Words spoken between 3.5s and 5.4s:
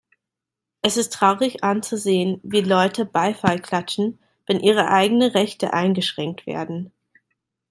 klatschen, wenn ihre eigenen